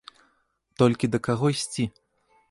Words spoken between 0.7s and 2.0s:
Толькі да каго ісці?